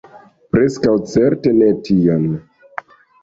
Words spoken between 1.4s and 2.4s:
ne tion.